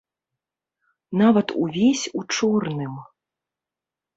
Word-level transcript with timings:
Нават 1.21 1.47
увесь 1.65 2.05
у 2.21 2.25
чорным. 2.37 2.93